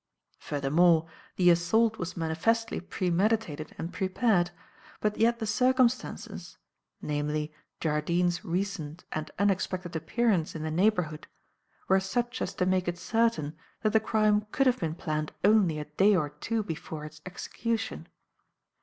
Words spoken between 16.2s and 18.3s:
two before its execution.